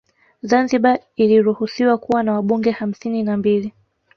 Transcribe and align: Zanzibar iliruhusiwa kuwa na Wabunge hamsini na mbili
Zanzibar 0.41 0.99
iliruhusiwa 1.15 1.97
kuwa 1.97 2.23
na 2.23 2.33
Wabunge 2.33 2.71
hamsini 2.71 3.23
na 3.23 3.37
mbili 3.37 3.73